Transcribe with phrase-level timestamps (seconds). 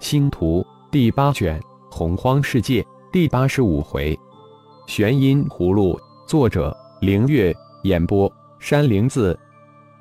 [0.00, 4.18] 星图第八卷洪荒世界第八十五回，
[4.86, 9.38] 玄音葫芦，作者凌月，演播山灵子。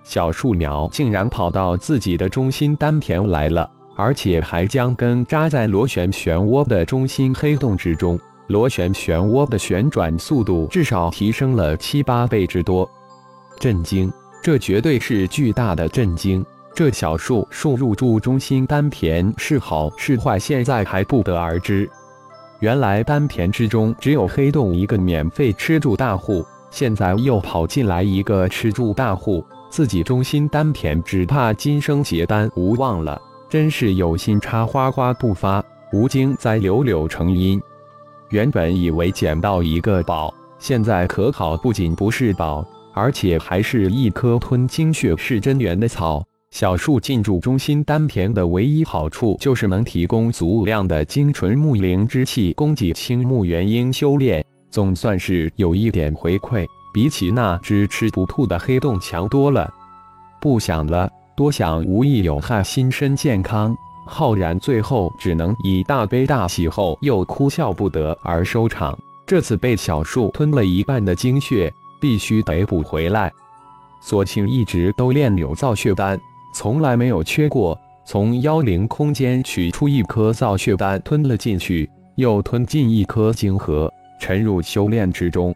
[0.01, 8.17] 小树苗竟然跑到自己的中心丹田来了，而且还将根扎在螺旋漩涡的中心黑洞之中。
[8.47, 12.89] 螺旋漩涡的旋转速度至少提升了七八倍之多，
[13.59, 14.11] 震惊！
[14.41, 16.43] 这绝对是巨大的震惊。
[16.73, 21.89] 这小树树入住中心丹田是好是坏，现在还不得而知。
[22.59, 33.21] 原来丹田之中只有黑洞一个免费吃住大户，现在又跑进来一个吃住大户，自己中心丹田只怕今生结丹无望了。
[33.49, 37.61] 真是有心插花花不发，无精栽柳柳成荫。
[38.29, 42.63] 原本以为捡到一个宝，现在可好，不仅不是宝，
[42.93, 46.23] 而且还是一颗吞精血是真元的草。
[46.51, 59.71] 小树进驻中心丹田的唯一好处，就是能提供足量的精纯木灵之气，供给青木元婴修炼，总算是有一点回馈，比起那只吃不吐的黑洞强多了。
[60.41, 63.75] 不想了，多想无益有害心身健康。
[64.05, 68.97] 浩然最后只能以大悲大喜后又哭笑不得而收场。
[69.25, 73.31] 这次被小树吞了一半的精血，必须得补回来。
[74.01, 76.19] 索性一直都炼有造血丹。
[76.53, 77.79] 从来没有缺过。
[78.05, 85.53] 从妖灵空间取出一颗造血丹，吞了进去，又吞进一颗晶核，沉入修炼之中。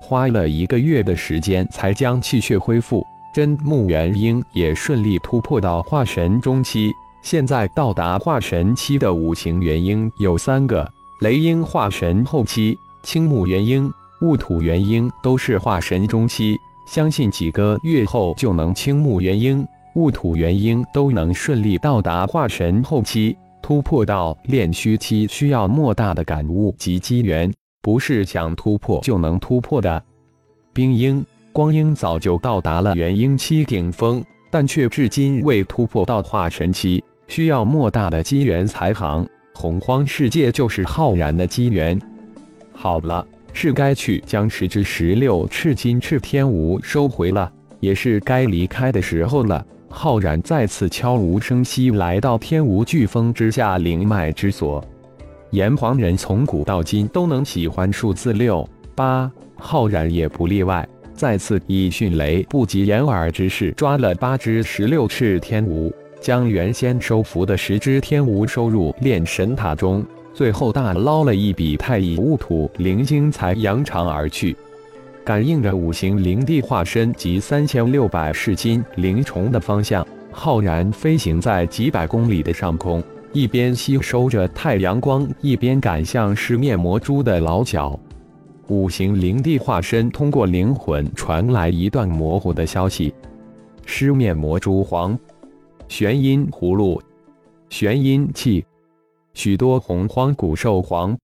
[0.00, 3.04] 花了一个月的时间，才将气血恢复。
[3.32, 6.90] 真木元婴也顺利突破到化神中期。
[7.22, 10.90] 现在到达化神期的五行元婴有三个：
[11.20, 16.56] 雷婴化神后期，青木元婴、雾土元婴都是化神中期。
[16.88, 19.64] 相信几个月后就能青木元婴。
[19.96, 30.02] 雾土元婴都能顺利到达化神后期，突破到炼虚期需要莫大的感悟及机缘，不是想突破就能突破的。
[30.74, 39.26] 冰鹰、光鹰早就到达了元婴期顶峰，但却至今未突破到化神期，需要莫大的机缘才行。
[39.54, 41.98] 洪荒世界就是浩然的机缘。
[42.70, 49.64] 好了，是该去将十之十六赤金赤天吴收回了，也是该离开的时候了。
[49.98, 54.84] 浩然再次悄无声息来到天无巨峰之下灵脉之所。
[55.52, 60.86] 炎黄人从古到今都能喜欢数字六八，浩然也不例外。
[61.14, 65.90] 再次以迅雷不及掩耳之势抓了八只十六翅天蜈，
[66.20, 70.04] 将原先收服的十只天蜈收入炼神塔中，
[70.34, 74.54] 最后大捞了一笔太乙戊土灵晶，才扬长而去。
[75.26, 87.98] 感应着五行灵帝化身及三千六百噬金灵虫的方向，浩然飞行在几百公里的上空，一边吸收着太阳光，一边赶向尸灭魔蛛的老脚。
[88.68, 93.12] 五行灵帝化身通过灵魂传来一段模糊的消息：
[93.84, 95.18] 尸面魔蛛黄，
[95.88, 97.02] 玄阴葫芦，
[97.68, 98.64] 玄阴气，
[99.34, 101.18] 许多洪荒古兽黄，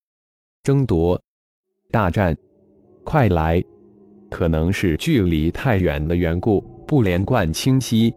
[0.65, 1.23] 争夺
[1.93, 2.37] 大战，
[3.05, 3.63] 快来！
[4.33, 8.13] 可能是距离太远的缘故，不连贯清晰。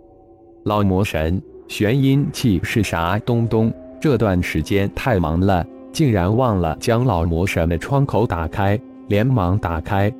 [0.63, 3.71] 老魔神，玄阴气是啥东东？
[3.99, 10.11] 这段时间太忙了，竟然忘了将老魔神的窗口打开，连忙打开。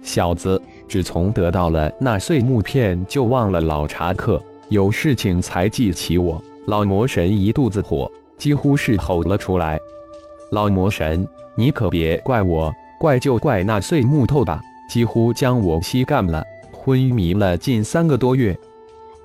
[0.00, 6.42] 小子，只从得到了那碎木片就忘了老茶客，有事情才记起我。
[6.66, 9.78] 老魔神一肚子火，几乎是吼了出来。
[10.52, 14.62] 老魔神，你可别怪我，怪就怪那碎木头吧。
[14.88, 18.56] 几乎将我吸干了，昏迷了近三个多月。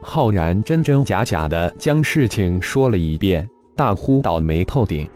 [0.01, 5.07] 浩然真真假假的将事情说了一遍，大呼倒霉透顶。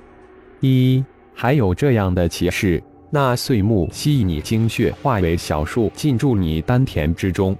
[0.59, 2.83] 一还有这样的奇事？
[3.09, 7.55] 那碎木吸你精血，化为小树进驻你丹田之中。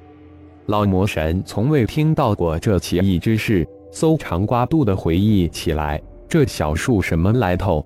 [0.66, 7.86] 老魔神从未听到过这奇异之事，搜肠刮肚的回忆起来，这小树什么来头？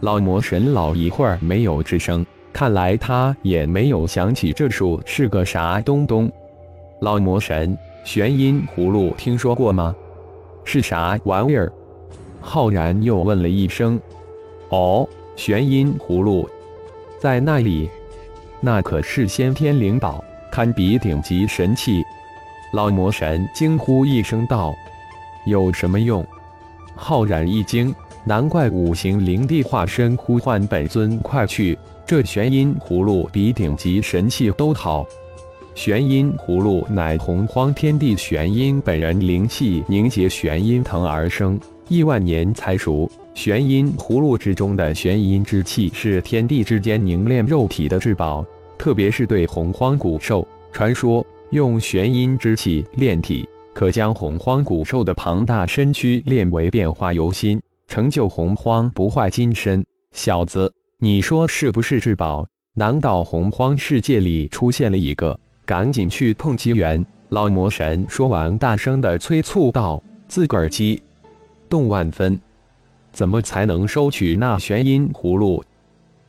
[0.00, 2.24] 老魔神老一会儿没有吱声。
[2.52, 6.30] 看来他也没有想起这树是个啥东东。
[7.00, 9.94] 老魔神，玄阴葫芦听说过吗？
[10.64, 11.72] 是啥玩意儿？
[12.40, 14.00] 浩然又问了一声。
[14.68, 16.48] 哦，玄阴葫芦，
[17.18, 17.90] 在那里，
[18.60, 22.02] 那可是先天灵宝，堪比顶级神器。
[22.72, 24.72] 老魔神惊呼一声道
[25.46, 26.24] ：“有什么用？”
[26.94, 31.78] 浩然一惊，难怪五行灵帝化身呼唤本尊快去。
[32.06, 35.06] 这玄阴葫芦比顶级神器都好。
[35.74, 41.58] 玄阴葫芦乃洪荒天地玄阴本人灵气凝结玄阴藤而生，
[41.88, 43.10] 亿万年才熟。
[43.34, 48.44] 玄阴葫芦之中的玄阴之气是天地之间凝练肉体的至宝，
[48.76, 57.58] 特别是对洪荒古兽，传说用玄阴之气炼体，可将洪荒古兽的庞大身躯炼为变化由心，
[57.92, 59.84] 成就洪荒不坏金身。
[60.12, 62.48] 小子，你说是不是至宝？
[62.72, 65.38] 难道洪荒世界里出现了一个？
[65.66, 67.04] 赶紧去碰机缘！
[67.28, 71.02] 老魔神说完，大声的催促道：“自个儿激
[71.68, 72.40] 动万分。”
[73.12, 75.62] 怎么才能收取那玄阴葫芦？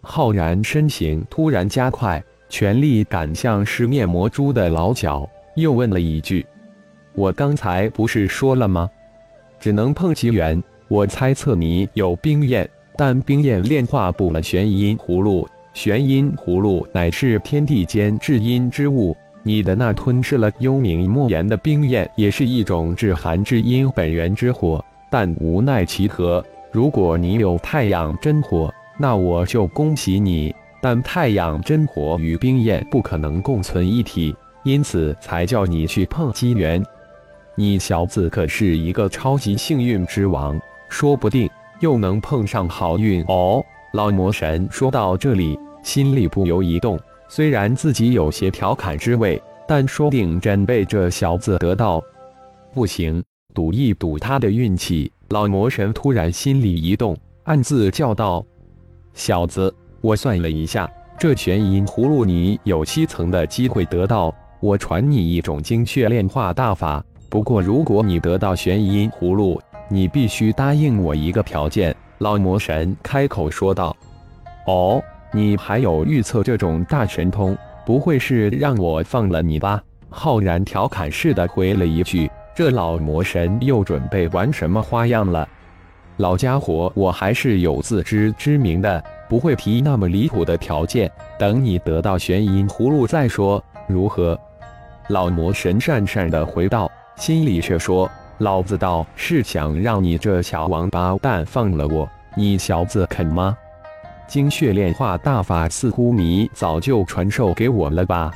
[0.01, 5.25] 浩然身形突然加快，全力赶向是面魔蛛的老脚，
[5.55, 6.45] 又问了一句
[7.15, 8.89] ：“我刚才不是说了吗？
[9.61, 10.61] 只能碰机缘。
[10.87, 15.47] 我猜测你有冰焰，但冰焰炼化不了玄阴葫芦。
[15.73, 24.83] 玄阴葫芦乃是天地间至阴之物，你的那吞噬了幽冥莫言的冰焰，也是一种至寒至阴本源之火。
[25.09, 26.43] 但无奈其何。”
[26.73, 30.51] 如果你有太阳真火，那我就恭喜你。
[30.81, 36.83] 但太阳真火与冰焰不可能共存一体，因此才叫你去碰机缘。
[37.53, 40.59] 你小子可是一个超级幸运之王，
[40.93, 41.49] 说不定
[41.79, 43.65] 又能碰上好运哦。
[43.93, 46.99] 老魔神说到这里，心里不由一动。
[47.27, 51.99] 虽然自己有些调侃之味，但说不定真被这小子得到。
[52.75, 53.23] 不行，
[53.55, 55.11] 赌一赌他的运气。
[55.29, 58.45] 老魔神突然心里一动，暗自叫道
[59.15, 60.87] ：“小子，我算了一下，
[61.17, 64.31] 这玄阴葫芦你有七层的机会得到。
[64.59, 69.59] 我传你一种精血炼化大法，不过如果你得到玄阴葫芦，
[69.93, 73.95] 你必须答应我一个条件。”老魔神开口说道
[74.65, 74.99] ：“哦，
[75.31, 77.55] 你还有预测这种大神通？
[77.85, 79.79] 不会是让我放了你吧？”
[80.09, 82.29] 浩然调侃似的回了一句。
[82.55, 85.47] 这老魔神又准备玩什么花样了？
[86.17, 91.11] 老家伙，我还是有自知之明的，不会提那么离谱的条件。
[91.37, 94.39] 等你得到玄阴葫芦再说，如何？
[95.09, 98.09] 老魔神讪讪的回道，心里却说：
[98.39, 103.55] 老子倒是想让你这小王八蛋放了我，你小子肯吗？
[104.27, 108.31] 精血炼化大法似乎你早就传授给我了吧？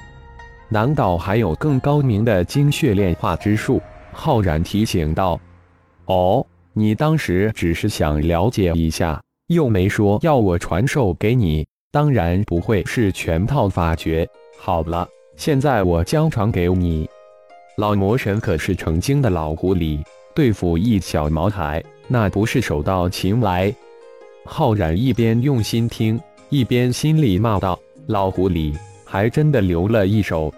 [0.70, 3.82] 难道还有更高明的精血炼化之术？
[4.12, 5.40] 浩然提醒道
[6.06, 14.28] ：“哦，你当时只是想了解一下，又没说要我传授给你，当然不会是全套法诀。
[14.60, 17.10] 好了，现在我将传给你。”
[17.78, 20.04] 老魔神可是成精的老狐狸，
[20.34, 23.72] 对付一小毛孩，那不是手到擒来。
[24.44, 26.20] 浩然一边用心听，
[26.50, 27.80] 一边心里骂道
[28.10, 28.76] ：“老狐狸，
[29.06, 30.52] 还真的留了一手。”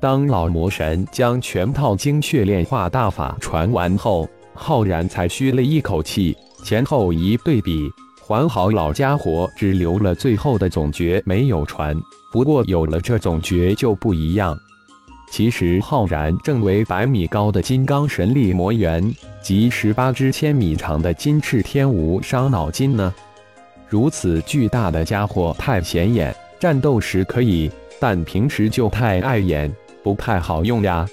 [0.00, 7.90] 当老魔神将全套精血炼化大法传完后，浩然才吁了一口气，前后一对比，
[8.24, 12.00] 还好老家伙只留了最后的总诀没有传。
[12.32, 14.56] 不过有了这总诀就不一样。
[15.30, 19.12] 其实浩然正为百米高的金刚神力魔猿
[19.42, 23.12] 及十八只千米长的金翅天蜈伤脑筋呢。
[23.88, 29.72] 如此巨大的家伙太显眼，战斗时可以，但平时就太碍眼。
[30.02, 31.08] 不太好用呀，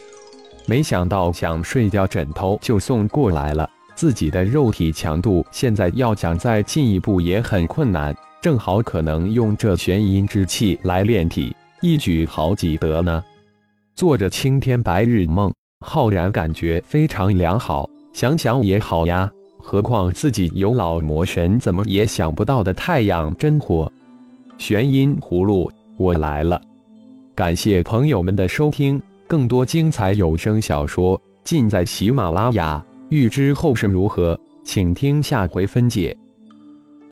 [0.65, 3.69] 没想到想睡觉枕头就送过来了。
[3.95, 13.23] 自己的肉体强度现在要想再进一步也很困难，正好可能用这玄阴之气来炼体，一举好几得呢。
[13.95, 15.53] 做着青天白日梦，
[15.85, 17.89] 浩然感觉非常良好。
[18.13, 23.91] 想想也好呀，何况自己有老魔神怎么也想不到的太阳真火。
[24.57, 26.61] 玄阴葫芦，我来了。
[27.33, 32.83] 感谢朋友们的收听，更多精彩有声小说尽在喜马拉雅。
[33.09, 36.15] 欲知后事如何，请听下回分解。